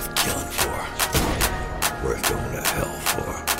[0.00, 3.50] worth killing for, worth going to hell for.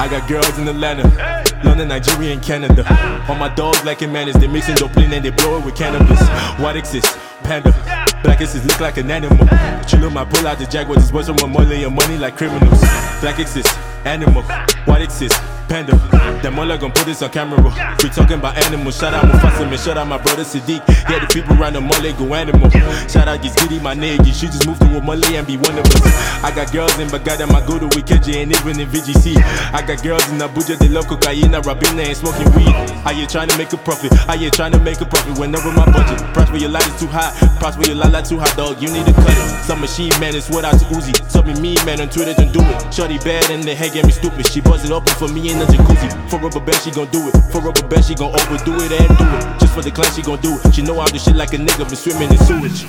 [0.00, 1.44] I got girls in Atlanta, hey.
[1.64, 2.84] London, Nigeria, and Canada.
[2.88, 3.26] Ah.
[3.28, 6.20] All my dogs like it manners, they mixing dope and they blow it with cannabis.
[6.60, 7.18] What exists?
[7.42, 7.70] Panda.
[7.84, 8.07] Yeah.
[8.22, 9.46] Black X6 look like an animal.
[9.86, 12.80] Chill my pull out the jack with his boys from money and money like criminals.
[13.20, 13.64] Black X6,
[14.04, 14.42] animal.
[14.86, 15.94] White X6, panda.
[16.42, 17.60] Them all gon' put this on camera.
[18.02, 18.98] We talking about animals.
[18.98, 19.78] Shout out Mufasa, man.
[19.78, 20.82] Shout out my brother Sadiq.
[21.08, 22.70] Yeah, the people around the mole go animal.
[23.08, 24.32] Shout out Gizgidi, my nigga.
[24.32, 26.44] She just moved to mole and be one of us.
[26.44, 29.36] I got girls in Baghdad, my go to Wikeji and even in VGC.
[29.72, 32.72] I got girls in Abuja, they love cocaine, Rabina, and smoking weed.
[33.04, 34.12] Are you trying to make a profit?
[34.28, 36.18] Are you trying to make a profit whenever my budget?
[36.32, 37.30] Price where your light is too high.
[37.58, 38.80] Price where your light too high, dog.
[38.80, 39.64] You need to cut it.
[39.64, 41.12] Some machine man is what I to Uzi.
[41.32, 42.94] Tell me man, on Twitter, don't do it.
[42.94, 44.46] Shorty bad and the head get me stupid.
[44.46, 46.08] She buzz it open for me the jacuzzi.
[46.30, 47.36] For rubber band, she gon' do it.
[47.50, 49.60] For rubber band, she gon' overdo it and do it.
[49.60, 50.74] Just for the clan, she gon' do it.
[50.74, 52.86] She know I do shit like a nigga been swimming in sewage.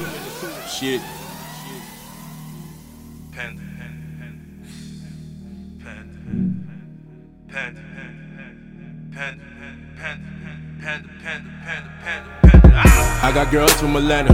[0.67, 1.01] Shit.
[3.31, 3.99] Panda, panda,
[5.83, 6.19] panda,
[7.47, 7.81] panda,
[9.13, 9.41] panda,
[9.95, 10.29] panda,
[10.81, 12.71] panda, panda, panda, panda.
[12.75, 13.27] Ah!
[13.27, 14.33] I got girls from Atlanta,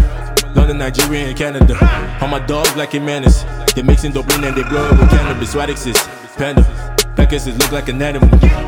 [0.56, 1.78] London, Nigeria, and Canada.
[2.22, 3.44] All my dogs like a menace.
[3.75, 5.53] They mixing dopamine and they blow it with cannabis.
[5.53, 6.94] White X6, panda.
[7.16, 8.27] Black X6 look like an animal.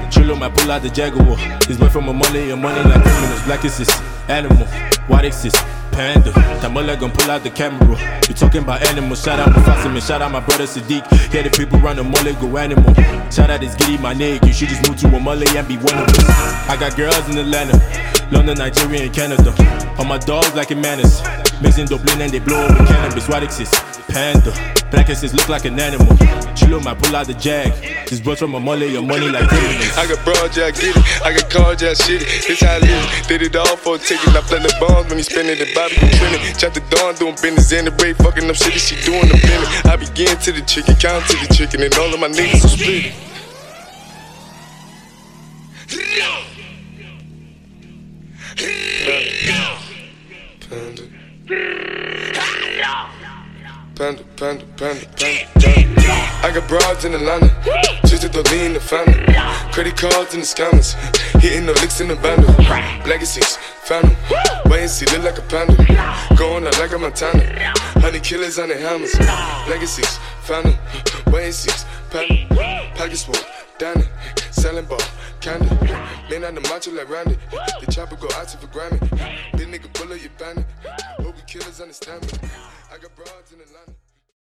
[0.10, 1.36] Chillo might pull out the Jaguar.
[1.68, 3.44] This went from a money and money like criminals.
[3.44, 4.66] Black X6, animal.
[5.08, 5.54] White X6,
[5.92, 6.32] panda.
[6.62, 7.98] Tamola gon' pull out the camera.
[8.28, 9.24] You talking about animals?
[9.24, 10.02] Shout out Mufasa, man.
[10.02, 11.04] Shout out my brother Sadiq.
[11.34, 12.94] Yeah, the people around the mole go animal.
[13.32, 14.48] Shout out this giddy, my nigga.
[14.48, 16.70] You should just move to a mole and be one of us.
[16.70, 17.78] I got girls in Atlanta,
[18.32, 19.54] London, Nigeria, and Canada.
[20.00, 21.22] All my dogs like a manners.
[21.62, 23.28] Mixing Dublin and they blow up with cannabis.
[23.28, 24.77] White X6, panda.
[24.92, 26.08] Black X6 look like an animal.
[26.56, 27.72] Chillo might pull out the jag.
[28.08, 29.98] This brought from a mole, your money like criminals.
[29.98, 31.22] I got broad, yeah, I get it.
[31.24, 32.48] I got cars, yeah, shit it.
[32.48, 33.28] This how I live.
[33.28, 34.36] Did it all for a ticket.
[34.36, 36.42] I play the bombs when he spinning the Bobby and trending.
[36.68, 38.80] The dawn, doing business in the break, fucking up shit.
[38.80, 39.86] She doing the minute.
[39.86, 42.72] I begin to the chicken, count to the chicken, and all of my niggas are
[42.72, 43.37] split.
[53.98, 55.48] Panda, panda, panda, panda.
[56.44, 57.50] I got broads in Atlanta,
[58.06, 59.26] just to throw in the family.
[59.74, 60.94] Credit cards in the scammers,
[61.42, 62.54] hitting the licks in the bundle.
[63.10, 63.58] Legacies,
[63.90, 64.16] them.
[64.70, 65.76] Wait and see, look like a panda.
[66.38, 67.74] Going out like a Montana.
[67.98, 69.18] Honey killers on the hammers.
[69.68, 70.78] Legacies, them.
[71.34, 71.74] Wait and see,
[72.12, 72.94] panda.
[72.94, 74.08] Pockets full, it.
[74.52, 75.02] Selling ball,
[75.42, 75.66] candy.
[76.30, 77.36] Man on the macho like Randy.
[77.82, 79.00] The chopper go out to for Grammy.
[79.58, 80.66] Big nigga bullet, you bandit.
[81.48, 82.50] Killers understand me.
[82.92, 84.07] I got broads in Atlanta.